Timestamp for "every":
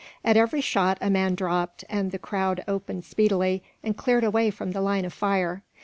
0.35-0.61